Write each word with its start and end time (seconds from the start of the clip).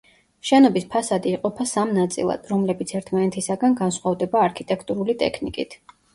შენობის 0.51 0.85
ფასადი 0.95 1.33
იყოფა 1.37 1.67
სამ 1.71 1.91
ნაწილად, 1.97 2.49
რომლებიც 2.55 2.95
ერთმანეთისაგან 3.01 3.79
განსხვავდება 3.83 4.43
არქიტექტურული 4.49 5.19
ტექნიკით. 5.23 5.81